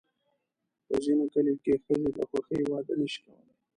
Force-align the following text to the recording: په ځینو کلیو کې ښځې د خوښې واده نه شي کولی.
په 0.85 0.95
ځینو 1.03 1.23
کلیو 1.33 1.61
کې 1.63 1.73
ښځې 1.83 2.09
د 2.17 2.19
خوښې 2.29 2.59
واده 2.71 2.93
نه 2.99 3.07
شي 3.11 3.19
کولی. 3.25 3.51